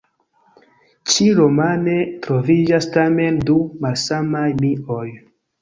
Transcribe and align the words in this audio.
Ĉi-romane 1.15 1.99
troviĝas 2.27 2.89
tamen 2.97 3.39
du 3.51 3.59
malsamaj 3.85 4.49
mioj. 4.65 5.07